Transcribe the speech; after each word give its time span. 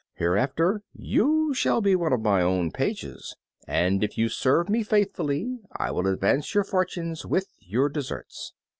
Hereafter 0.15 0.81
you 0.93 1.53
shall 1.53 1.79
be 1.79 1.95
one 1.95 2.11
of 2.11 2.21
my 2.23 2.41
own 2.41 2.71
pages, 2.71 3.35
and 3.67 4.03
if 4.03 4.17
you 4.17 4.29
serve 4.29 4.67
me 4.67 4.81
faithfully 4.81 5.59
I 5.73 5.91
will 5.91 6.07
advance 6.07 6.55
your 6.55 6.63
fortunes 6.63 7.23
with 7.23 7.53
your 7.59 7.87
deserts." 7.87 8.53